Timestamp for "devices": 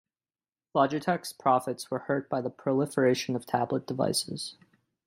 3.85-4.57